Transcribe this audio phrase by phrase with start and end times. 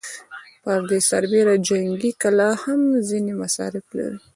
[0.63, 4.19] پر دې سربېره جنګي کلا هم ځينې مصارف لري.